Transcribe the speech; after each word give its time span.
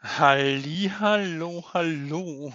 Halli, 0.00 0.92
hallo, 1.00 1.64
hallo. 1.74 2.52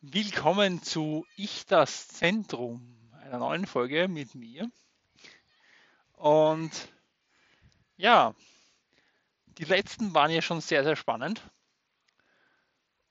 Willkommen 0.00 0.82
zu 0.82 1.24
Ich 1.36 1.66
das 1.66 2.08
Zentrum, 2.08 2.98
einer 3.22 3.38
neuen 3.38 3.64
Folge 3.64 4.08
mit 4.08 4.34
mir. 4.34 4.68
Und 6.14 6.72
ja, 7.96 8.34
die 9.46 9.66
letzten 9.66 10.14
waren 10.14 10.32
ja 10.32 10.42
schon 10.42 10.60
sehr, 10.60 10.82
sehr 10.82 10.96
spannend. 10.96 11.48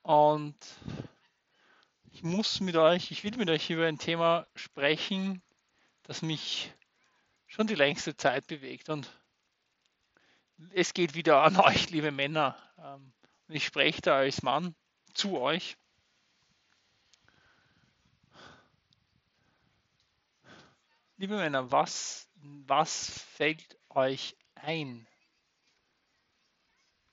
Und 0.02 0.58
ich 2.12 2.22
muss 2.22 2.60
mit 2.60 2.76
euch, 2.76 3.12
ich 3.12 3.24
will 3.24 3.38
mit 3.38 3.50
euch 3.50 3.70
über 3.70 3.86
ein 3.86 3.98
Thema 3.98 4.46
sprechen, 4.56 5.42
das 6.04 6.22
mich 6.22 6.74
schon 7.46 7.66
die 7.66 7.76
längste 7.76 8.18
Zeit 8.18 8.46
bewegt. 8.48 8.90
Und 8.90 9.10
es 10.74 10.94
geht 10.94 11.16
wieder 11.16 11.44
an 11.44 11.58
euch, 11.62 11.90
liebe 11.90 12.12
Männer. 12.12 12.58
Ähm, 12.78 13.14
ich 13.48 13.66
spreche 13.66 14.02
da 14.02 14.18
als 14.18 14.42
Mann 14.42 14.76
zu 15.14 15.40
euch. 15.40 15.78
Liebe 21.18 21.38
Männer, 21.38 21.72
was, 21.72 22.30
was 22.36 23.22
fällt 23.22 23.80
euch 23.90 24.36
ein? 24.54 25.08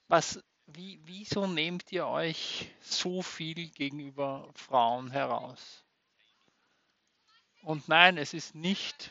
Was, 0.07 0.43
wie, 0.67 0.99
wieso 1.05 1.47
nehmt 1.47 1.91
ihr 1.91 2.05
euch 2.05 2.69
so 2.81 3.23
viel 3.23 3.69
gegenüber 3.71 4.51
Frauen 4.53 5.09
heraus? 5.09 5.83
Und 7.63 7.87
nein, 7.87 8.19
es 8.19 8.35
ist 8.35 8.53
nicht 8.53 9.09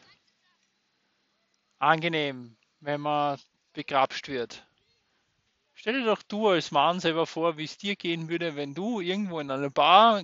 angenehm, 1.80 2.56
wenn 2.78 3.00
man 3.00 3.40
begrapscht 3.74 4.28
wird. 4.28 4.66
Stell 5.74 6.00
dir 6.00 6.06
doch 6.06 6.22
du 6.22 6.48
als 6.48 6.70
Mann 6.70 7.00
selber 7.00 7.26
vor, 7.26 7.58
wie 7.58 7.64
es 7.64 7.76
dir 7.76 7.96
gehen 7.96 8.28
würde, 8.28 8.56
wenn 8.56 8.74
du 8.74 9.00
irgendwo 9.00 9.40
in 9.40 9.50
einer 9.50 9.70
Bar 9.70 10.22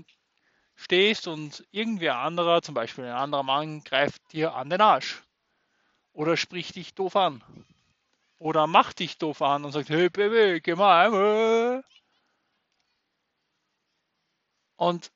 stehst 0.76 1.26
und 1.26 1.66
irgendwer 1.70 2.18
anderer, 2.18 2.62
zum 2.62 2.74
Beispiel 2.74 3.04
ein 3.04 3.12
anderer 3.12 3.42
Mann, 3.42 3.84
greift 3.84 4.22
dir 4.32 4.54
an 4.54 4.70
den 4.70 4.80
Arsch. 4.80 5.22
Oder 6.12 6.36
spricht 6.36 6.76
dich 6.76 6.94
doof 6.94 7.16
an. 7.16 7.44
Oder 8.38 8.66
macht 8.66 9.00
dich 9.00 9.18
doof 9.18 9.42
an 9.42 9.64
und 9.64 9.72
sagt, 9.72 9.90
hey 9.90 10.08
Baby, 10.08 10.60
geh 10.60 10.74
mal 10.74 11.04
heim. 11.04 11.84
Und 14.76 15.12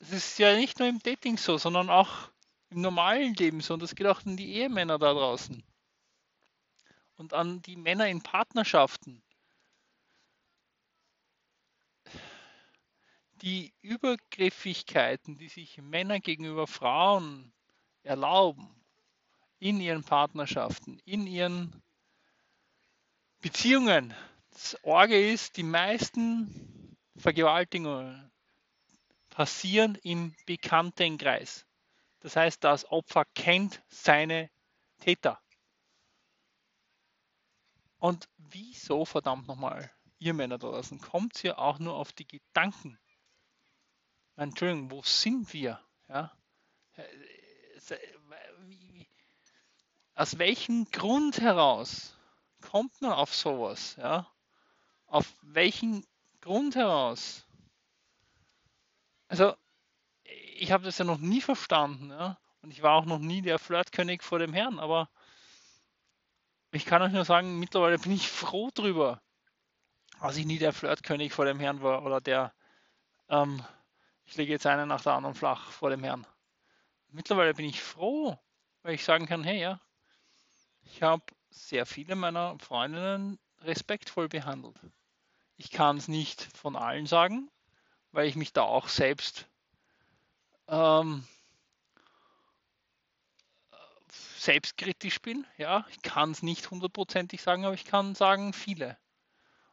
es 0.00 0.12
ist 0.12 0.38
ja 0.38 0.56
nicht 0.56 0.78
nur 0.80 0.88
im 0.88 1.00
Dating 1.00 1.36
so, 1.38 1.58
sondern 1.58 1.90
auch 1.90 2.30
im 2.70 2.80
normalen 2.80 3.34
Leben 3.34 3.60
so. 3.60 3.74
Und 3.74 3.82
das 3.82 3.94
geht 3.94 4.06
auch 4.06 4.24
an 4.26 4.36
die 4.36 4.54
Ehemänner 4.54 4.98
da 4.98 5.12
draußen 5.12 5.62
und 7.18 7.34
an 7.34 7.60
die 7.62 7.76
Männer 7.76 8.08
in 8.08 8.22
Partnerschaften. 8.22 9.22
Die 13.42 13.72
Übergriffigkeiten, 13.82 15.36
die 15.36 15.48
sich 15.48 15.78
Männer 15.78 16.20
gegenüber 16.20 16.66
Frauen 16.66 17.52
erlauben, 18.02 18.68
in 19.58 19.80
ihren 19.80 20.04
Partnerschaften, 20.04 21.00
in 21.04 21.26
ihren 21.26 21.82
Beziehungen. 23.40 24.14
Das 24.52 24.82
Orge 24.84 25.30
ist, 25.32 25.56
die 25.56 25.62
meisten 25.62 26.96
Vergewaltigungen 27.16 28.30
passieren 29.30 29.96
im 30.02 30.34
Bekanntenkreis. 30.46 31.64
Das 32.20 32.34
heißt, 32.34 32.62
das 32.64 32.90
Opfer 32.90 33.24
kennt 33.34 33.80
seine 33.88 34.50
Täter. 35.00 35.40
Und 37.98 38.28
wieso, 38.36 39.04
verdammt 39.04 39.48
nochmal, 39.48 39.90
ihr 40.18 40.34
Männer 40.34 40.58
da 40.58 40.70
draußen, 40.70 41.00
kommt 41.00 41.42
ihr 41.44 41.58
auch 41.58 41.78
nur 41.78 41.94
auf 41.94 42.12
die 42.12 42.26
Gedanken? 42.26 42.98
Entschuldigung, 44.36 44.90
wo 44.90 45.02
sind 45.02 45.52
wir? 45.52 45.80
Ja? 46.08 46.32
Aus 50.14 50.38
welchem 50.38 50.84
Grund 50.90 51.40
heraus 51.40 52.16
kommt 52.60 53.00
man 53.00 53.12
auf 53.12 53.34
sowas? 53.34 53.96
Ja? 53.96 54.30
Auf 55.06 55.32
welchen 55.42 56.06
Grund 56.40 56.76
heraus? 56.76 57.46
Also, 59.26 59.56
ich 60.22 60.70
habe 60.70 60.84
das 60.84 60.98
ja 60.98 61.04
noch 61.04 61.18
nie 61.18 61.40
verstanden. 61.40 62.10
Ja? 62.10 62.38
Und 62.62 62.70
ich 62.70 62.82
war 62.82 62.94
auch 62.94 63.06
noch 63.06 63.18
nie 63.18 63.42
der 63.42 63.58
Flirtkönig 63.58 64.22
vor 64.22 64.38
dem 64.38 64.52
Herrn, 64.52 64.78
aber 64.78 65.10
ich 66.72 66.84
kann 66.84 67.02
euch 67.02 67.12
nur 67.12 67.24
sagen, 67.24 67.58
mittlerweile 67.58 67.98
bin 67.98 68.12
ich 68.12 68.28
froh 68.28 68.70
drüber, 68.72 69.20
dass 70.20 70.36
ich 70.36 70.46
nie 70.46 70.58
der 70.58 70.72
Flirtkönig 70.72 71.32
vor 71.32 71.44
dem 71.44 71.60
Herrn 71.60 71.82
war 71.82 72.04
oder 72.04 72.20
der, 72.20 72.52
ähm, 73.28 73.64
ich 74.24 74.36
lege 74.36 74.52
jetzt 74.52 74.66
einen 74.66 74.88
nach 74.88 75.02
der 75.02 75.14
anderen 75.14 75.34
flach 75.34 75.70
vor 75.70 75.90
dem 75.90 76.04
Herrn. 76.04 76.26
Mittlerweile 77.08 77.54
bin 77.54 77.64
ich 77.64 77.80
froh, 77.80 78.38
weil 78.82 78.94
ich 78.94 79.04
sagen 79.04 79.26
kann, 79.26 79.44
hey 79.44 79.60
ja, 79.60 79.80
ich 80.82 81.02
habe 81.02 81.24
sehr 81.50 81.86
viele 81.86 82.16
meiner 82.16 82.58
Freundinnen 82.58 83.38
respektvoll 83.62 84.28
behandelt. 84.28 84.78
Ich 85.56 85.70
kann 85.70 85.96
es 85.96 86.08
nicht 86.08 86.42
von 86.56 86.76
allen 86.76 87.06
sagen, 87.06 87.50
weil 88.12 88.28
ich 88.28 88.36
mich 88.36 88.52
da 88.52 88.62
auch 88.62 88.88
selbst 88.88 89.48
ähm, 90.68 91.26
selbstkritisch 94.38 95.20
bin. 95.20 95.46
Ja, 95.56 95.86
ich 95.90 96.02
kann 96.02 96.30
es 96.30 96.42
nicht 96.42 96.70
hundertprozentig 96.70 97.42
sagen, 97.42 97.64
aber 97.64 97.74
ich 97.74 97.84
kann 97.84 98.14
sagen 98.14 98.52
viele. 98.52 98.96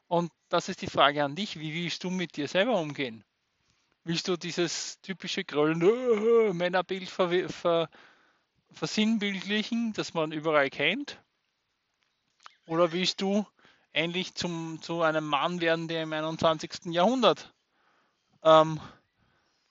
Und 0.07 0.31
das 0.49 0.69
ist 0.69 0.81
die 0.81 0.87
Frage 0.87 1.23
an 1.23 1.35
dich. 1.35 1.59
Wie 1.59 1.73
willst 1.73 2.03
du 2.03 2.09
mit 2.09 2.35
dir 2.35 2.47
selber 2.47 2.79
umgehen? 2.79 3.23
Willst 4.03 4.27
du 4.27 4.37
dieses 4.37 5.01
typische 5.01 5.43
Gröllen, 5.43 5.81
äh, 5.81 6.53
Männerbild 6.53 7.09
ver, 7.09 7.49
ver, 7.49 7.89
versinnbildlichen, 8.71 9.93
das 9.93 10.13
man 10.13 10.31
überall 10.31 10.69
kennt? 10.69 11.19
Oder 12.67 12.91
willst 12.91 13.21
du 13.21 13.47
endlich 13.93 14.35
zum, 14.35 14.81
zu 14.81 15.01
einem 15.01 15.25
Mann 15.25 15.61
werden, 15.61 15.87
der 15.87 16.03
im 16.03 16.13
21. 16.13 16.93
Jahrhundert 16.93 17.53
ähm, 18.43 18.79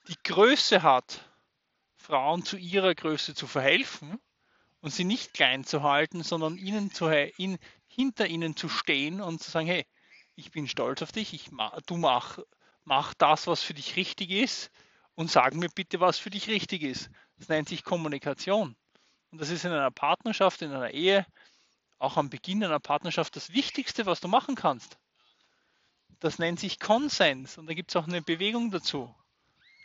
die 0.09 0.17
Größe 0.25 0.83
hat, 0.83 1.29
Frauen 1.97 2.45
zu 2.45 2.57
ihrer 2.57 2.95
Größe 2.95 3.35
zu 3.35 3.47
verhelfen 3.47 4.21
und 4.85 4.91
sie 4.91 5.05
nicht 5.05 5.33
klein 5.33 5.65
zu 5.65 5.83
halten, 5.83 6.23
sondern 6.23 6.59
ihnen 6.59 6.93
zu, 6.93 7.07
in, 7.07 7.57
hinter 7.87 8.27
ihnen 8.27 8.55
zu 8.55 8.69
stehen 8.69 9.23
und 9.23 9.43
zu 9.43 9.51
sagen, 9.51 9.67
hey, 9.67 9.87
ich 10.35 10.51
bin 10.51 10.69
stolz 10.69 11.01
auf 11.01 11.11
dich, 11.11 11.33
ich, 11.33 11.49
du 11.87 11.97
mach, 11.97 12.39
mach 12.85 13.15
das, 13.15 13.47
was 13.47 13.63
für 13.63 13.73
dich 13.73 13.97
richtig 13.97 14.31
ist 14.31 14.71
und 15.15 15.31
sag 15.31 15.55
mir 15.55 15.71
bitte, 15.71 16.01
was 16.01 16.19
für 16.19 16.29
dich 16.29 16.49
richtig 16.49 16.83
ist. 16.83 17.09
Das 17.39 17.49
nennt 17.49 17.71
sich 17.71 17.83
Kommunikation. 17.83 18.77
Und 19.31 19.41
das 19.41 19.49
ist 19.49 19.65
in 19.65 19.73
einer 19.73 19.91
Partnerschaft, 19.91 20.61
in 20.61 20.71
einer 20.71 20.91
Ehe, 20.91 21.25
auch 21.99 22.19
am 22.19 22.29
Beginn 22.29 22.63
einer 22.63 22.79
Partnerschaft 22.79 23.37
das 23.37 23.55
Wichtigste, 23.55 24.05
was 24.05 24.21
du 24.21 24.29
machen 24.29 24.55
kannst. 24.55 24.99
Das 26.21 26.39
nennt 26.39 26.61
sich 26.61 26.79
Konsens 26.79 27.57
und 27.57 27.69
da 27.69 27.73
gibt 27.73 27.91
es 27.91 27.97
auch 27.97 28.07
eine 28.07 28.21
Bewegung 28.21 28.71
dazu. 28.71 29.15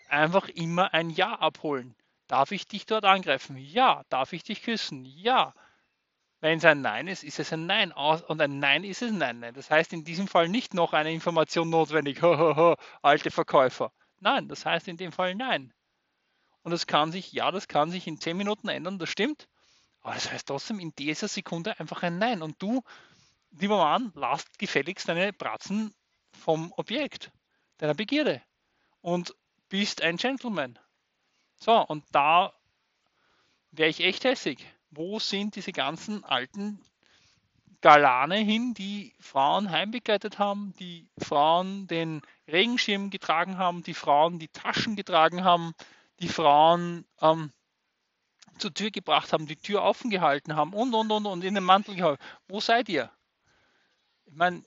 Einfach 0.10 0.50
immer 0.50 0.94
ein 0.94 1.10
Ja 1.10 1.40
abholen. 1.40 1.96
Darf 2.30 2.52
ich 2.52 2.68
dich 2.68 2.86
dort 2.86 3.06
angreifen? 3.06 3.58
Ja. 3.58 4.04
Darf 4.10 4.34
ich 4.34 4.44
dich 4.44 4.62
küssen? 4.62 5.04
Ja. 5.04 5.56
Wenn 6.42 6.60
es 6.60 6.66
ein 6.66 6.82
Nein 6.82 7.08
ist, 7.08 7.24
ist 7.24 7.40
es 7.40 7.52
ein 7.52 7.66
Nein. 7.66 7.92
Und 7.92 8.40
ein 8.40 8.60
Nein 8.60 8.84
ist 8.84 9.02
es 9.02 9.12
ein 9.12 9.18
Nein. 9.18 9.52
Das 9.56 9.72
heißt 9.72 9.92
in 9.94 10.04
diesem 10.04 10.28
Fall 10.28 10.48
nicht 10.48 10.76
noch 10.76 10.94
eine 10.94 11.12
Information 11.12 11.72
notwendig. 11.72 12.22
Alte 13.02 13.32
Verkäufer. 13.32 13.92
Nein, 14.20 14.48
das 14.48 14.64
heißt 14.64 14.88
in 14.88 14.96
dem 14.96 15.12
Fall 15.12 15.34
Nein. 15.34 15.74
Und 16.62 16.72
das 16.72 16.86
kann 16.86 17.12
sich, 17.12 17.32
ja, 17.32 17.50
das 17.50 17.68
kann 17.68 17.90
sich 17.90 18.06
in 18.06 18.22
10 18.22 18.38
Minuten 18.38 18.68
ändern, 18.68 19.00
das 19.00 19.10
stimmt. 19.10 19.48
Aber 20.02 20.14
das 20.14 20.32
heißt 20.32 20.48
trotzdem 20.48 20.80
in 20.80 20.94
dieser 20.96 21.28
Sekunde 21.28 21.80
einfach 21.80 22.04
ein 22.04 22.20
Nein. 22.20 22.44
Und 22.44 22.62
du, 22.62 22.84
lieber 23.50 23.78
Mann, 23.78 24.12
lass 24.14 24.46
gefälligst 24.60 25.10
deine 25.10 25.34
Bratzen 25.34 25.96
vom 26.32 26.72
Objekt, 26.78 27.32
deiner 27.80 27.96
Begierde. 27.96 28.44
Und 29.02 29.34
bist 29.68 30.04
ein 30.04 30.18
Gentleman. 30.18 30.78
So, 31.60 31.86
und 31.86 32.04
da 32.12 32.54
wäre 33.72 33.90
ich 33.90 34.02
echt 34.02 34.24
hässig. 34.24 34.66
Wo 34.92 35.20
sind 35.20 35.56
diese 35.56 35.72
ganzen 35.72 36.24
alten 36.24 36.82
Galane 37.82 38.38
hin, 38.38 38.74
die 38.74 39.14
Frauen 39.20 39.70
heimbegleitet 39.70 40.40
haben, 40.40 40.74
die 40.80 41.08
Frauen 41.18 41.88
den 41.88 42.22
Regenschirm 42.48 43.10
getragen 43.10 43.58
haben, 43.58 43.84
die 43.84 43.94
Frauen 43.94 44.40
die 44.40 44.50
Taschen 44.50 44.96
getragen 44.96 45.44
haben, 45.44 45.74
die 46.20 46.28
Frauen 46.28 47.06
ähm, 47.22 47.52
zur 48.58 48.74
Tür 48.74 48.92
gebracht 48.92 49.32
haben, 49.32 49.48
die 49.48 49.56
Tür 49.56 49.84
offen 49.84 50.10
gehalten 50.10 50.56
haben 50.56 50.74
und, 50.74 50.94
und, 50.94 51.12
und, 51.12 51.26
und 51.26 51.44
in 51.44 51.56
den 51.56 51.64
Mantel 51.64 51.96
gehalten. 51.96 52.22
Wo 52.48 52.60
seid 52.60 52.90
ihr? 52.90 53.10
Ich 54.26 54.36
meine, 54.36 54.64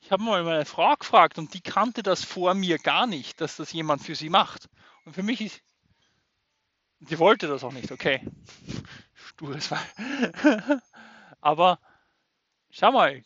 ich 0.00 0.10
habe 0.10 0.22
mal 0.22 0.42
meine 0.44 0.64
Frau 0.64 0.94
gefragt 0.96 1.38
und 1.38 1.52
die 1.52 1.60
kannte 1.60 2.02
das 2.02 2.24
vor 2.24 2.54
mir 2.54 2.78
gar 2.78 3.06
nicht, 3.06 3.40
dass 3.40 3.56
das 3.56 3.72
jemand 3.72 4.02
für 4.02 4.14
sie 4.14 4.30
macht. 4.30 4.68
Und 5.04 5.14
für 5.14 5.22
mich 5.22 5.40
ist, 5.40 5.62
Sie 7.06 7.18
wollte 7.18 7.46
das 7.46 7.64
auch 7.64 7.72
nicht, 7.72 7.92
okay. 7.92 8.20
Stures 9.14 9.66
Fall. 9.66 9.86
Aber 11.40 11.78
schau 12.70 12.92
mal, 12.92 13.22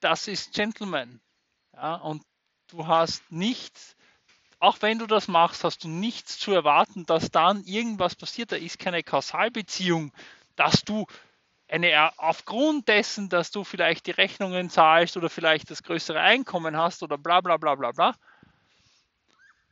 das 0.00 0.28
ist 0.28 0.52
Gentleman. 0.52 1.20
Ja, 1.72 1.96
und 1.96 2.22
du 2.68 2.86
hast 2.86 3.30
nichts, 3.30 3.96
auch 4.58 4.78
wenn 4.80 4.98
du 4.98 5.06
das 5.06 5.28
machst, 5.28 5.64
hast 5.64 5.84
du 5.84 5.88
nichts 5.88 6.38
zu 6.38 6.52
erwarten, 6.52 7.04
dass 7.06 7.30
dann 7.30 7.64
irgendwas 7.64 8.14
passiert. 8.14 8.52
Da 8.52 8.56
ist 8.56 8.78
keine 8.78 9.02
Kausalbeziehung, 9.02 10.12
dass 10.54 10.82
du 10.82 11.06
eine, 11.68 12.12
aufgrund 12.18 12.88
dessen, 12.88 13.28
dass 13.28 13.50
du 13.50 13.64
vielleicht 13.64 14.06
die 14.06 14.12
Rechnungen 14.12 14.70
zahlst 14.70 15.16
oder 15.16 15.28
vielleicht 15.28 15.70
das 15.70 15.82
größere 15.82 16.20
Einkommen 16.20 16.76
hast 16.76 17.02
oder 17.02 17.18
bla 17.18 17.40
bla 17.40 17.56
bla 17.56 17.74
bla 17.74 17.92
bla, 17.92 18.14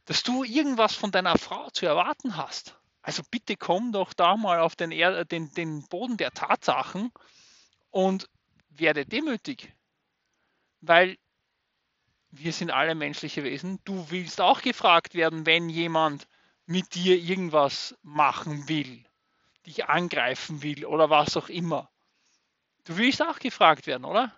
dass 0.06 0.22
du 0.22 0.44
irgendwas 0.44 0.94
von 0.94 1.12
deiner 1.12 1.38
Frau 1.38 1.70
zu 1.70 1.86
erwarten 1.86 2.36
hast. 2.36 2.76
Also 3.04 3.22
bitte 3.30 3.58
komm 3.58 3.92
doch 3.92 4.14
da 4.14 4.34
mal 4.34 4.60
auf 4.60 4.76
den, 4.76 4.90
er 4.90 5.26
den, 5.26 5.52
den 5.52 5.86
Boden 5.88 6.16
der 6.16 6.30
Tatsachen 6.30 7.12
und 7.90 8.30
werde 8.70 9.04
demütig. 9.04 9.74
Weil 10.80 11.18
wir 12.30 12.54
sind 12.54 12.70
alle 12.70 12.94
menschliche 12.94 13.44
Wesen. 13.44 13.78
Du 13.84 14.10
willst 14.10 14.40
auch 14.40 14.62
gefragt 14.62 15.14
werden, 15.14 15.44
wenn 15.44 15.68
jemand 15.68 16.26
mit 16.64 16.94
dir 16.94 17.18
irgendwas 17.18 17.94
machen 18.00 18.70
will, 18.70 19.04
dich 19.66 19.84
angreifen 19.84 20.62
will 20.62 20.86
oder 20.86 21.10
was 21.10 21.36
auch 21.36 21.50
immer. 21.50 21.90
Du 22.84 22.96
willst 22.96 23.20
auch 23.20 23.38
gefragt 23.38 23.86
werden, 23.86 24.06
oder? 24.06 24.34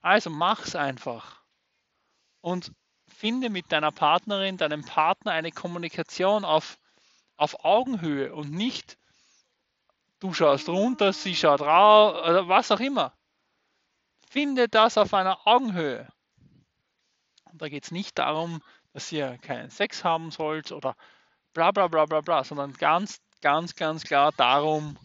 Also 0.00 0.30
mach's 0.30 0.76
einfach. 0.76 1.42
Und 2.40 2.70
finde 3.08 3.50
mit 3.50 3.72
deiner 3.72 3.92
Partnerin, 3.92 4.56
deinem 4.56 4.84
Partner 4.84 5.32
eine 5.32 5.52
Kommunikation 5.52 6.44
auf, 6.44 6.78
auf 7.36 7.64
Augenhöhe 7.64 8.34
und 8.34 8.50
nicht 8.50 8.98
du 10.20 10.32
schaust 10.32 10.68
runter, 10.68 11.12
sie 11.12 11.34
schaut 11.34 11.60
raus 11.60 12.14
oder 12.28 12.48
was 12.48 12.70
auch 12.70 12.80
immer. 12.80 13.12
Finde 14.28 14.68
das 14.68 14.98
auf 14.98 15.14
einer 15.14 15.46
Augenhöhe. 15.46 16.08
Und 17.44 17.62
da 17.62 17.68
geht 17.68 17.84
es 17.84 17.90
nicht 17.90 18.18
darum, 18.18 18.62
dass 18.92 19.12
ihr 19.12 19.38
keinen 19.38 19.70
Sex 19.70 20.04
haben 20.04 20.30
sollt 20.30 20.72
oder 20.72 20.96
bla 21.52 21.70
bla 21.70 21.88
bla 21.88 22.06
bla 22.06 22.20
bla, 22.20 22.44
sondern 22.44 22.72
ganz, 22.74 23.20
ganz, 23.40 23.74
ganz 23.74 24.04
klar 24.04 24.32
darum, 24.36 24.98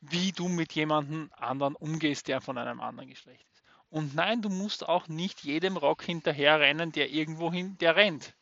wie 0.00 0.32
du 0.32 0.48
mit 0.48 0.72
jemandem 0.72 1.30
anderen 1.36 1.74
umgehst, 1.74 2.28
der 2.28 2.40
von 2.40 2.58
einem 2.58 2.80
anderen 2.80 3.08
Geschlecht 3.08 3.46
ist. 3.52 3.55
Und 3.96 4.14
nein, 4.14 4.42
du 4.42 4.50
musst 4.50 4.86
auch 4.86 5.08
nicht 5.08 5.42
jedem 5.42 5.78
Rock 5.78 6.02
hinterher 6.02 6.60
rennen, 6.60 6.92
der 6.92 7.08
irgendwo 7.08 7.50
hin, 7.50 7.78
der 7.78 7.96
rennt. 7.96 8.34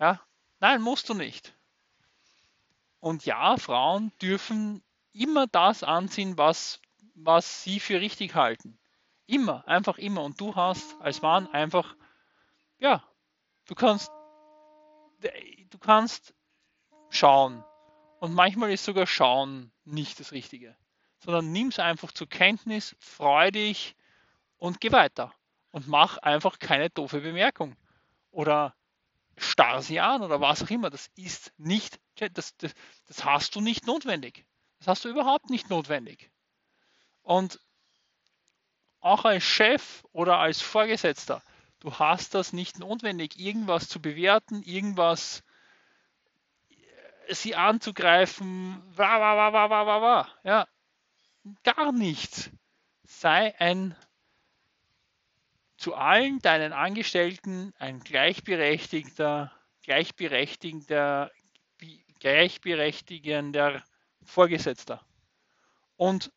Ja? 0.00 0.22
Nein, 0.58 0.80
musst 0.80 1.10
du 1.10 1.12
nicht. 1.12 1.54
Und 2.98 3.26
ja, 3.26 3.58
Frauen 3.58 4.10
dürfen 4.22 4.82
immer 5.12 5.46
das 5.48 5.82
anziehen, 5.82 6.38
was, 6.38 6.80
was 7.14 7.62
sie 7.62 7.78
für 7.78 8.00
richtig 8.00 8.34
halten. 8.36 8.78
Immer, 9.26 9.68
einfach 9.68 9.98
immer. 9.98 10.22
Und 10.22 10.40
du 10.40 10.56
hast 10.56 10.98
als 11.02 11.20
Mann 11.20 11.46
einfach, 11.48 11.94
ja, 12.78 13.04
du 13.66 13.74
kannst, 13.74 14.10
du 15.20 15.78
kannst 15.78 16.32
schauen. 17.10 17.62
Und 18.18 18.32
manchmal 18.32 18.72
ist 18.72 18.86
sogar 18.86 19.06
Schauen 19.06 19.72
nicht 19.84 20.18
das 20.18 20.32
Richtige. 20.32 20.74
Sondern 21.18 21.52
nimm 21.52 21.68
es 21.68 21.78
einfach 21.78 22.12
zur 22.12 22.30
Kenntnis, 22.30 22.96
freu 22.98 23.50
dich 23.50 23.94
und 24.58 24.80
geh 24.80 24.92
weiter. 24.92 25.32
Und 25.70 25.88
mach 25.88 26.18
einfach 26.18 26.58
keine 26.58 26.90
doofe 26.90 27.20
Bemerkung. 27.20 27.76
Oder 28.30 28.74
starr 29.36 29.82
sie 29.82 30.00
an 30.00 30.22
oder 30.22 30.40
was 30.40 30.62
auch 30.62 30.70
immer. 30.70 30.90
Das 30.90 31.10
ist 31.14 31.52
nicht, 31.58 31.98
das, 32.16 32.56
das, 32.56 32.74
das 33.06 33.24
hast 33.24 33.54
du 33.54 33.60
nicht 33.60 33.86
notwendig. 33.86 34.46
Das 34.78 34.88
hast 34.88 35.04
du 35.04 35.08
überhaupt 35.08 35.50
nicht 35.50 35.70
notwendig. 35.70 36.30
Und 37.22 37.60
auch 39.00 39.24
als 39.24 39.44
Chef 39.44 40.04
oder 40.12 40.38
als 40.38 40.60
Vorgesetzter, 40.60 41.42
du 41.80 41.94
hast 41.98 42.34
das 42.34 42.52
nicht 42.52 42.78
notwendig, 42.78 43.38
irgendwas 43.38 43.88
zu 43.88 44.00
bewerten, 44.00 44.62
irgendwas 44.62 45.44
äh, 46.68 47.34
sie 47.34 47.54
anzugreifen, 47.54 48.82
wa, 48.96 49.20
wa, 49.20 49.36
wa, 49.36 49.52
wa, 49.52 49.70
wa, 49.70 49.86
wa, 49.86 50.02
wa. 50.02 50.28
Ja, 50.42 50.68
gar 51.62 51.92
nichts. 51.92 52.50
Sei 53.04 53.58
ein 53.60 53.96
zu 55.78 55.94
allen 55.94 56.40
deinen 56.40 56.72
Angestellten 56.72 57.72
ein 57.78 58.00
gleichberechtigter, 58.00 59.52
gleichberechtigter, 59.84 61.30
gleichberechtigender 62.18 63.82
Vorgesetzter. 64.24 65.00
Und 65.96 66.32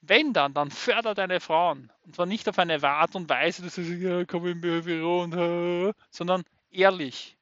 wenn 0.00 0.32
dann, 0.32 0.54
dann 0.54 0.70
förder 0.70 1.14
deine 1.14 1.40
Frauen. 1.40 1.92
Und 2.04 2.14
zwar 2.14 2.26
nicht 2.26 2.48
auf 2.48 2.58
eine 2.60 2.80
Art 2.82 3.16
und 3.16 3.28
Weise, 3.28 3.62
dass 3.62 3.74
sie 3.74 3.84
sagen, 3.84 4.02
ja, 4.02 4.24
komm 4.24 4.46
im 4.46 4.60
Büro 4.60 5.22
und, 5.22 5.34
äh, 5.34 5.92
sondern 6.10 6.44
ehrlich. 6.70 7.36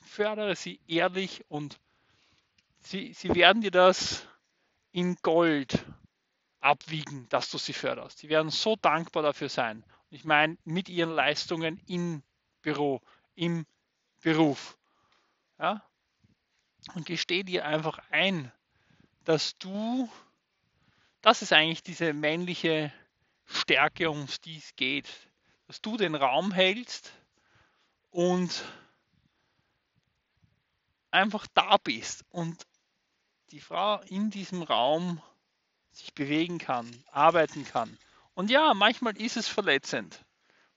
Fördere 0.00 0.56
sie 0.56 0.80
ehrlich 0.88 1.44
und 1.48 1.78
sie, 2.80 3.12
sie 3.12 3.32
werden 3.36 3.62
dir 3.62 3.70
das 3.70 4.26
in 4.90 5.14
Gold 5.22 5.86
abwiegen, 6.60 7.28
dass 7.28 7.50
du 7.50 7.58
sie 7.58 7.72
förderst. 7.72 8.18
Sie 8.18 8.28
werden 8.28 8.50
so 8.50 8.76
dankbar 8.76 9.22
dafür 9.22 9.48
sein. 9.48 9.84
Ich 10.12 10.24
meine, 10.24 10.58
mit 10.64 10.90
ihren 10.90 11.14
Leistungen 11.14 11.80
im 11.86 12.22
Büro, 12.60 13.00
im 13.34 13.64
Beruf. 14.20 14.76
Ja? 15.58 15.82
Und 16.94 17.06
gesteh 17.06 17.44
dir 17.44 17.64
einfach 17.64 17.98
ein, 18.10 18.52
dass 19.24 19.56
du, 19.56 20.12
das 21.22 21.40
ist 21.40 21.54
eigentlich 21.54 21.82
diese 21.82 22.12
männliche 22.12 22.92
Stärke, 23.46 24.10
um 24.10 24.26
die 24.44 24.58
es 24.58 24.76
geht, 24.76 25.08
dass 25.66 25.80
du 25.80 25.96
den 25.96 26.14
Raum 26.14 26.52
hältst 26.52 27.10
und 28.10 28.64
einfach 31.10 31.46
da 31.54 31.78
bist 31.78 32.26
und 32.28 32.66
die 33.50 33.60
Frau 33.60 34.02
in 34.02 34.28
diesem 34.28 34.60
Raum 34.60 35.22
sich 35.90 36.12
bewegen 36.12 36.58
kann, 36.58 37.02
arbeiten 37.12 37.64
kann. 37.64 37.98
Und 38.34 38.50
ja, 38.50 38.74
manchmal 38.74 39.16
ist 39.20 39.36
es 39.36 39.48
verletzend. 39.48 40.24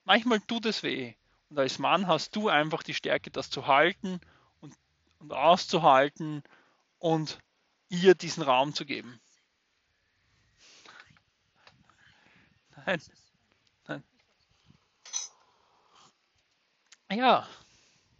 Manchmal 0.04 0.40
tut 0.40 0.66
es 0.66 0.82
weh. 0.82 1.14
Und 1.48 1.58
als 1.58 1.78
Mann 1.78 2.06
hast 2.06 2.34
du 2.36 2.48
einfach 2.48 2.82
die 2.82 2.94
Stärke, 2.94 3.30
das 3.30 3.50
zu 3.50 3.66
halten 3.66 4.20
und 4.60 5.32
auszuhalten 5.32 6.42
und 6.98 7.38
ihr 7.88 8.14
diesen 8.14 8.42
Raum 8.42 8.74
zu 8.74 8.84
geben. 8.84 9.20
Nein, 12.84 13.02
nein. 13.86 14.04
Ja, 17.10 17.48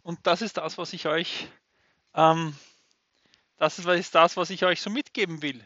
und 0.03 0.25
das 0.25 0.41
ist 0.41 0.57
das, 0.57 0.77
was 0.77 0.93
ich 0.93 1.07
euch, 1.07 1.47
ähm, 2.13 2.57
das 3.57 3.79
ist 3.79 4.15
das, 4.15 4.37
was 4.37 4.49
ich 4.49 4.65
euch 4.65 4.81
so 4.81 4.89
mitgeben 4.89 5.41
will, 5.41 5.65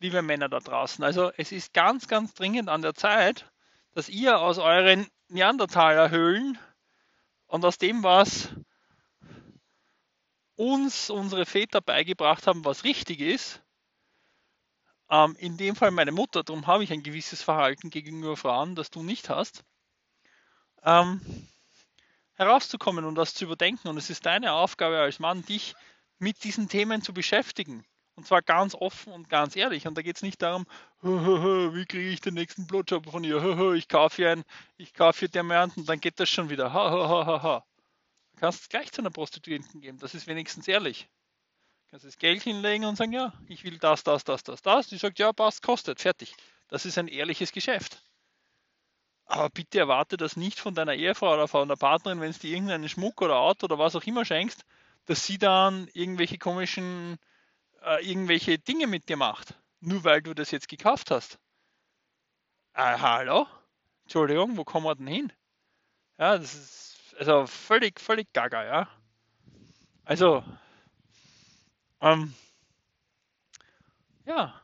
liebe 0.00 0.22
Männer 0.22 0.48
da 0.48 0.60
draußen. 0.60 1.04
Also 1.04 1.32
es 1.36 1.52
ist 1.52 1.72
ganz, 1.72 2.08
ganz 2.08 2.34
dringend 2.34 2.68
an 2.68 2.82
der 2.82 2.94
Zeit, 2.94 3.50
dass 3.92 4.08
ihr 4.08 4.38
aus 4.38 4.58
euren 4.58 5.06
Neandertaler-Höhlen 5.28 6.58
und 7.46 7.64
aus 7.64 7.78
dem, 7.78 8.02
was 8.02 8.48
uns 10.56 11.10
unsere 11.10 11.46
Väter 11.46 11.80
beigebracht 11.80 12.46
haben, 12.46 12.64
was 12.64 12.84
richtig 12.84 13.20
ist. 13.20 13.62
Ähm, 15.10 15.36
in 15.38 15.56
dem 15.56 15.76
Fall 15.76 15.90
meine 15.90 16.12
Mutter, 16.12 16.42
darum 16.42 16.66
habe 16.66 16.84
ich 16.84 16.92
ein 16.92 17.02
gewisses 17.02 17.42
Verhalten 17.42 17.90
gegenüber 17.90 18.36
Frauen, 18.36 18.74
das 18.74 18.90
du 18.90 19.02
nicht 19.02 19.28
hast. 19.28 19.64
Ähm, 20.82 21.20
herauszukommen 22.34 23.04
und 23.04 23.14
das 23.14 23.34
zu 23.34 23.44
überdenken. 23.44 23.88
Und 23.88 23.96
es 23.96 24.10
ist 24.10 24.26
deine 24.26 24.52
Aufgabe 24.52 24.98
als 24.98 25.18
Mann, 25.18 25.44
dich 25.44 25.74
mit 26.18 26.44
diesen 26.44 26.68
Themen 26.68 27.02
zu 27.02 27.12
beschäftigen. 27.12 27.84
Und 28.16 28.26
zwar 28.26 28.42
ganz 28.42 28.74
offen 28.74 29.12
und 29.12 29.28
ganz 29.28 29.56
ehrlich. 29.56 29.86
Und 29.86 29.98
da 29.98 30.02
geht 30.02 30.16
es 30.16 30.22
nicht 30.22 30.40
darum, 30.40 30.66
wie 31.02 31.84
kriege 31.86 32.08
ich 32.08 32.20
den 32.20 32.34
nächsten 32.34 32.66
Blowjob 32.66 33.10
von 33.10 33.24
ihr? 33.24 33.42
Ich 33.74 33.88
kaufe 33.88 34.16
hier 34.16 34.30
ein, 34.30 34.44
ich 34.76 34.94
kaufe 34.94 35.20
hier 35.20 35.28
Diamanten, 35.28 35.84
dann 35.84 36.00
geht 36.00 36.20
das 36.20 36.28
schon 36.28 36.50
wieder. 36.50 36.72
Ha 36.74 37.64
kannst 38.44 38.62
es 38.62 38.68
gleich 38.68 38.92
zu 38.92 39.00
einer 39.00 39.10
Prostituierten 39.10 39.80
geben. 39.80 39.98
Das 39.98 40.14
ist 40.14 40.26
wenigstens 40.26 40.68
ehrlich. 40.68 41.08
Du 41.86 41.90
kannst 41.92 42.04
das 42.04 42.18
Geld 42.18 42.42
hinlegen 42.42 42.84
und 42.84 42.96
sagen, 42.96 43.12
ja, 43.12 43.32
ich 43.48 43.64
will 43.64 43.78
das, 43.78 44.04
das, 44.04 44.24
das, 44.24 44.42
das, 44.42 44.60
das. 44.60 44.88
Die 44.88 44.98
sagt, 44.98 45.18
ja, 45.18 45.32
passt, 45.32 45.62
kostet, 45.62 46.00
fertig. 46.00 46.34
Das 46.68 46.84
ist 46.84 46.98
ein 46.98 47.08
ehrliches 47.08 47.52
Geschäft. 47.52 48.02
Aber 49.26 49.48
bitte 49.48 49.78
erwarte 49.78 50.18
das 50.18 50.36
nicht 50.36 50.60
von 50.60 50.74
deiner 50.74 50.94
Ehefrau 50.94 51.32
oder 51.32 51.48
von 51.48 51.68
der 51.68 51.76
Partnerin, 51.76 52.20
wenn 52.20 52.30
es 52.30 52.38
dir 52.38 52.50
irgendeinen 52.50 52.88
Schmuck 52.88 53.22
oder 53.22 53.36
Auto 53.36 53.64
oder 53.64 53.78
was 53.78 53.96
auch 53.96 54.04
immer 54.04 54.24
schenkst, 54.24 54.64
dass 55.06 55.24
sie 55.24 55.38
dann 55.38 55.88
irgendwelche 55.94 56.36
komischen, 56.36 57.18
äh, 57.84 58.08
irgendwelche 58.08 58.58
Dinge 58.58 58.86
mit 58.86 59.08
dir 59.08 59.16
macht. 59.16 59.54
Nur 59.80 60.04
weil 60.04 60.22
du 60.22 60.34
das 60.34 60.50
jetzt 60.50 60.68
gekauft 60.68 61.10
hast. 61.10 61.38
Äh, 62.74 62.98
hallo? 62.98 63.46
Entschuldigung, 64.04 64.56
wo 64.56 64.64
kommen 64.64 64.86
wir 64.86 64.94
denn 64.94 65.06
hin? 65.06 65.32
Ja, 66.18 66.38
das 66.38 66.54
ist 66.54 67.14
also 67.18 67.46
völlig, 67.46 68.00
völlig 68.00 68.32
gaga, 68.32 68.64
ja. 68.64 68.88
Also, 70.04 70.44
ähm, 72.00 72.34
ja, 74.26 74.60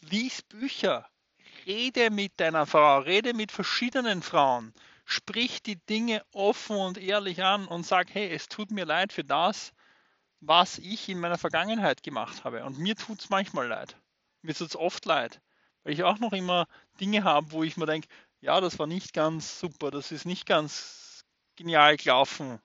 lies 0.00 0.42
Bücher, 0.42 1.08
rede 1.66 2.10
mit 2.10 2.38
deiner 2.40 2.66
Frau, 2.66 3.00
rede 3.00 3.34
mit 3.34 3.52
verschiedenen 3.52 4.22
Frauen, 4.22 4.72
sprich 5.04 5.62
die 5.62 5.76
Dinge 5.86 6.24
offen 6.32 6.76
und 6.76 6.98
ehrlich 6.98 7.42
an 7.42 7.66
und 7.66 7.84
sag, 7.84 8.14
hey, 8.14 8.30
es 8.30 8.48
tut 8.48 8.70
mir 8.70 8.86
leid 8.86 9.12
für 9.12 9.24
das, 9.24 9.72
was 10.46 10.78
ich 10.78 11.08
in 11.08 11.18
meiner 11.18 11.38
Vergangenheit 11.38 12.02
gemacht 12.02 12.44
habe. 12.44 12.64
Und 12.64 12.78
mir 12.78 12.96
tut 12.96 13.20
es 13.20 13.30
manchmal 13.30 13.66
leid. 13.66 13.96
Mir 14.42 14.54
tut 14.54 14.68
es 14.68 14.76
oft 14.76 15.04
leid, 15.04 15.40
weil 15.82 15.92
ich 15.92 16.04
auch 16.04 16.18
noch 16.18 16.32
immer 16.32 16.66
Dinge 17.00 17.24
habe, 17.24 17.50
wo 17.52 17.62
ich 17.64 17.76
mir 17.76 17.86
denke, 17.86 18.08
ja, 18.40 18.60
das 18.60 18.78
war 18.78 18.86
nicht 18.86 19.12
ganz 19.12 19.58
super, 19.58 19.90
das 19.90 20.12
ist 20.12 20.24
nicht 20.24 20.46
ganz 20.46 21.24
genial 21.56 21.96
gelaufen. 21.96 22.60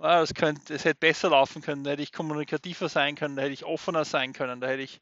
Ja, 0.00 0.20
das, 0.20 0.32
das 0.32 0.84
hätte 0.84 0.98
besser 0.98 1.30
laufen 1.30 1.62
können, 1.62 1.84
da 1.84 1.90
hätte 1.90 2.02
ich 2.02 2.12
kommunikativer 2.12 2.88
sein 2.88 3.14
können, 3.14 3.36
da 3.36 3.42
hätte 3.42 3.54
ich 3.54 3.64
offener 3.64 4.04
sein 4.04 4.32
können, 4.32 4.60
da 4.60 4.68
hätte 4.68 4.82
ich 4.82 5.00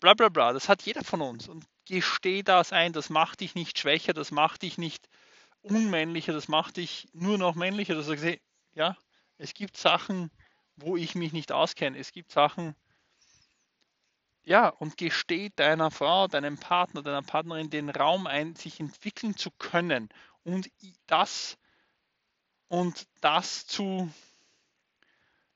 bla 0.00 0.14
bla 0.14 0.28
bla. 0.28 0.52
Das 0.52 0.68
hat 0.68 0.82
jeder 0.82 1.04
von 1.04 1.20
uns. 1.20 1.48
Und 1.48 1.64
gesteh 1.86 2.42
das 2.42 2.72
ein, 2.72 2.92
das 2.92 3.10
macht 3.10 3.40
dich 3.40 3.54
nicht 3.54 3.78
schwächer, 3.78 4.12
das 4.12 4.30
macht 4.30 4.62
dich 4.62 4.78
nicht 4.78 5.08
unmännlicher, 5.62 6.32
das 6.32 6.48
macht 6.48 6.76
dich 6.76 7.08
nur 7.12 7.38
noch 7.38 7.54
männlicher. 7.54 7.94
Dass 7.94 8.06
du 8.06 8.16
sagst, 8.16 8.38
ja, 8.74 8.96
es 9.38 9.54
gibt 9.54 9.76
Sachen, 9.76 10.30
wo 10.76 10.96
ich 10.96 11.14
mich 11.14 11.32
nicht 11.32 11.52
auskenne. 11.52 11.98
Es 11.98 12.12
gibt 12.12 12.32
Sachen, 12.32 12.74
ja, 14.44 14.68
und 14.68 14.96
gesteh 14.96 15.50
deiner 15.50 15.90
Frau, 15.90 16.26
deinem 16.26 16.58
Partner, 16.58 17.02
deiner 17.02 17.22
Partnerin 17.22 17.70
den 17.70 17.90
Raum 17.90 18.26
ein, 18.26 18.56
sich 18.56 18.80
entwickeln 18.80 19.36
zu 19.36 19.50
können 19.52 20.08
und 20.42 20.70
das 21.06 21.56
und 22.68 23.06
das 23.20 23.66
zu 23.66 24.12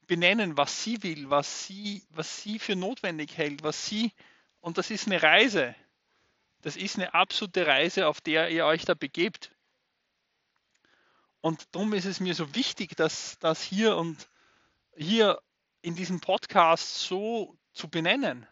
benennen, 0.07 0.57
was 0.57 0.85
sie 0.85 1.03
will, 1.03 1.31
was 1.31 1.67
sie, 1.67 2.05
was 2.11 2.43
sie 2.43 2.59
für 2.59 2.77
notwendig 2.77 3.37
hält, 3.37 3.63
was 3.63 3.87
sie, 3.87 4.13
und 4.61 4.79
das 4.79 4.91
ist 4.91 5.07
eine 5.07 5.23
Reise. 5.23 5.75
Das 6.63 6.77
ist 6.77 6.97
eine 6.97 7.15
absolute 7.15 7.67
Reise, 7.67 8.07
auf 8.07 8.21
der 8.21 8.51
ihr 8.51 8.67
euch 8.67 8.85
da 8.85 8.95
begebt. 8.95 9.51
Und 11.41 11.75
darum 11.75 11.93
ist 11.93 12.07
es 12.07 12.21
mir 12.21 12.35
so 12.35 12.55
wichtig, 12.55 12.97
dass 12.97 13.39
das 13.39 13.63
hier 13.63 13.97
und 13.97 14.29
hier 14.97 15.41
in 15.83 15.95
diesem 15.95 16.21
Podcast 16.21 16.99
so 16.99 17.57
zu 17.73 17.89
benennen. 17.89 18.47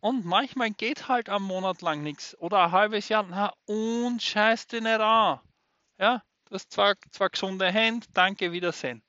Und 0.00 0.24
manchmal 0.24 0.70
geht 0.70 1.08
halt 1.08 1.28
am 1.28 1.42
Monat 1.42 1.82
lang 1.82 2.02
nichts 2.02 2.36
oder 2.38 2.64
ein 2.64 2.72
halbes 2.72 3.08
Jahr 3.08 3.24
na, 3.24 3.52
und 3.64 4.22
scheiß 4.22 4.68
dich 4.68 4.82
nicht 4.82 5.00
an. 5.00 5.40
Ja, 5.98 6.22
du 6.44 6.54
hast 6.54 6.72
zwar, 6.72 6.94
zwar 7.10 7.30
gesunde 7.30 7.70
Hände, 7.70 8.06
danke, 8.12 8.52
Wiedersehen. 8.52 9.02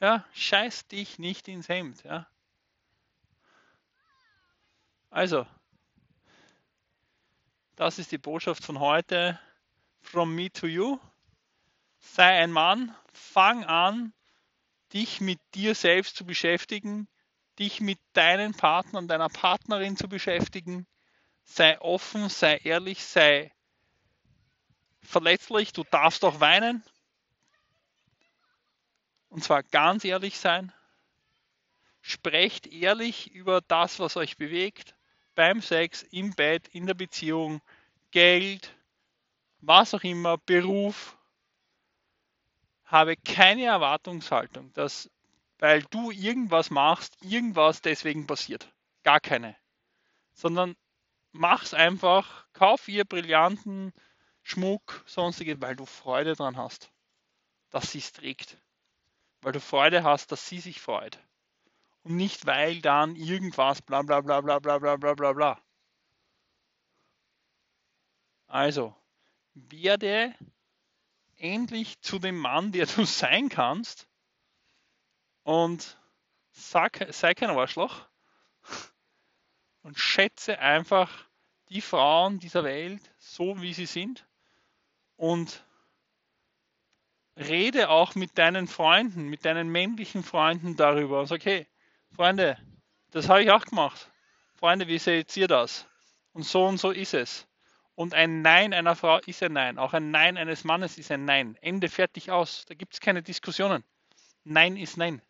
Ja, 0.00 0.24
scheiß 0.32 0.86
dich 0.86 1.18
nicht 1.18 1.48
ins 1.48 1.68
Hemd. 1.68 2.02
Ja. 2.04 2.28
Also, 5.10 5.46
das 7.74 7.98
ist 7.98 8.12
die 8.12 8.18
Botschaft 8.18 8.64
von 8.64 8.78
heute. 8.78 9.38
From 10.00 10.34
me 10.34 10.50
to 10.50 10.66
you. 10.66 10.98
Sei 11.98 12.42
ein 12.42 12.52
Mann, 12.52 12.94
fang 13.18 13.64
an, 13.64 14.12
dich 14.92 15.20
mit 15.20 15.40
dir 15.54 15.74
selbst 15.74 16.16
zu 16.16 16.24
beschäftigen, 16.24 17.08
dich 17.58 17.80
mit 17.80 17.98
deinen 18.12 18.54
Partnern, 18.54 19.08
deiner 19.08 19.28
Partnerin 19.28 19.96
zu 19.96 20.08
beschäftigen. 20.08 20.86
Sei 21.44 21.80
offen, 21.80 22.28
sei 22.28 22.58
ehrlich, 22.58 23.04
sei 23.04 23.52
verletzlich. 25.02 25.72
Du 25.72 25.84
darfst 25.84 26.24
auch 26.24 26.40
weinen. 26.40 26.82
Und 29.28 29.44
zwar 29.44 29.62
ganz 29.62 30.04
ehrlich 30.04 30.38
sein. 30.38 30.72
Sprecht 32.00 32.66
ehrlich 32.66 33.32
über 33.32 33.60
das, 33.60 33.98
was 33.98 34.16
euch 34.16 34.36
bewegt. 34.36 34.94
Beim 35.34 35.60
Sex, 35.60 36.02
im 36.04 36.34
Bett, 36.34 36.68
in 36.68 36.86
der 36.86 36.94
Beziehung, 36.94 37.60
Geld, 38.10 38.72
was 39.60 39.92
auch 39.94 40.02
immer, 40.02 40.38
Beruf. 40.38 41.17
Habe 42.88 43.16
keine 43.16 43.64
Erwartungshaltung, 43.64 44.72
dass 44.72 45.08
weil 45.58 45.82
du 45.82 46.10
irgendwas 46.10 46.70
machst, 46.70 47.16
irgendwas 47.22 47.82
deswegen 47.82 48.26
passiert. 48.26 48.72
Gar 49.02 49.20
keine. 49.20 49.56
Sondern 50.34 50.76
mach's 51.32 51.74
einfach, 51.74 52.46
kauf 52.52 52.86
ihr 52.88 53.04
brillanten 53.04 53.92
Schmuck, 54.42 55.02
sonstige, 55.06 55.60
weil 55.60 55.76
du 55.76 55.84
Freude 55.84 56.34
dran 56.34 56.56
hast, 56.56 56.90
dass 57.70 57.92
sie 57.92 57.98
es 57.98 58.12
trägt. 58.12 58.56
Weil 59.42 59.52
du 59.52 59.60
Freude 59.60 60.04
hast, 60.04 60.32
dass 60.32 60.48
sie 60.48 60.60
sich 60.60 60.80
freut. 60.80 61.18
Und 62.04 62.16
nicht, 62.16 62.46
weil 62.46 62.80
dann 62.80 63.16
irgendwas 63.16 63.82
bla 63.82 64.02
bla 64.02 64.20
bla 64.20 64.40
bla 64.40 64.58
bla 64.60 64.78
bla 64.78 64.96
bla 64.96 65.14
bla 65.14 65.32
bla. 65.32 65.62
Also, 68.46 68.94
werde 69.54 70.34
endlich 71.38 72.00
zu 72.00 72.18
dem 72.18 72.36
Mann, 72.38 72.72
der 72.72 72.86
du 72.86 73.04
sein 73.06 73.48
kannst, 73.48 74.06
und 75.48 75.96
sag, 76.52 77.06
sei 77.10 77.32
kein 77.32 77.48
Arschloch 77.48 78.06
und 79.82 79.98
schätze 79.98 80.58
einfach 80.58 81.10
die 81.70 81.80
Frauen 81.80 82.38
dieser 82.38 82.64
Welt 82.64 83.00
so, 83.16 83.62
wie 83.62 83.72
sie 83.72 83.86
sind 83.86 84.26
und 85.16 85.64
rede 87.38 87.88
auch 87.88 88.14
mit 88.14 88.36
deinen 88.36 88.68
Freunden, 88.68 89.28
mit 89.28 89.46
deinen 89.46 89.70
männlichen 89.70 90.22
Freunden 90.22 90.76
darüber 90.76 91.20
und 91.20 91.28
sag, 91.28 91.46
hey, 91.46 91.66
Freunde, 92.10 92.58
das 93.10 93.30
habe 93.30 93.42
ich 93.42 93.50
auch 93.50 93.64
gemacht. 93.64 94.12
Freunde, 94.54 94.86
wie 94.86 94.98
seht 94.98 95.34
ihr 95.34 95.48
das? 95.48 95.86
Und 96.34 96.42
so 96.42 96.66
und 96.66 96.76
so 96.76 96.90
ist 96.90 97.14
es. 97.14 97.47
Und 97.98 98.14
ein 98.14 98.42
Nein 98.42 98.72
einer 98.72 98.94
Frau 98.94 99.18
ist 99.26 99.42
ein 99.42 99.54
Nein. 99.54 99.76
Auch 99.76 99.92
ein 99.92 100.12
Nein 100.12 100.36
eines 100.36 100.62
Mannes 100.62 100.98
ist 100.98 101.10
ein 101.10 101.24
Nein. 101.24 101.58
Ende 101.60 101.88
fertig 101.88 102.30
aus. 102.30 102.64
Da 102.66 102.74
gibt 102.74 102.94
es 102.94 103.00
keine 103.00 103.22
Diskussionen. 103.22 103.82
Nein 104.44 104.76
ist 104.76 104.96
Nein 104.96 105.20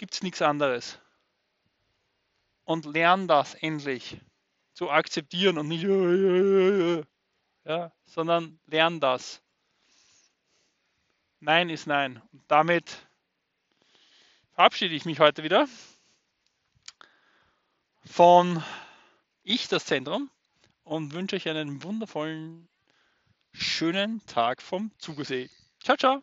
gibt 0.00 0.14
es 0.14 0.22
nichts 0.22 0.40
anderes. 0.40 0.98
Und 2.64 2.86
lern 2.86 3.28
das 3.28 3.52
endlich 3.52 4.18
zu 4.72 4.90
akzeptieren 4.90 5.58
und 5.58 5.68
nicht, 5.68 5.84
ja, 7.64 7.92
sondern 8.06 8.58
lern 8.64 8.98
das. 8.98 9.42
Nein 11.40 11.68
ist 11.68 11.86
Nein. 11.86 12.22
Und 12.32 12.42
damit 12.48 13.06
verabschiede 14.54 14.94
ich 14.94 15.04
mich 15.04 15.20
heute 15.20 15.42
wieder 15.42 15.68
von 18.06 18.64
Ich, 19.42 19.68
das 19.68 19.84
Zentrum, 19.84 20.30
und 20.90 21.12
wünsche 21.14 21.36
euch 21.36 21.48
einen 21.48 21.84
wundervollen, 21.84 22.68
schönen 23.52 24.26
Tag 24.26 24.60
vom 24.60 24.90
Zugesee. 24.98 25.48
Ciao, 25.84 25.96
ciao. 25.96 26.22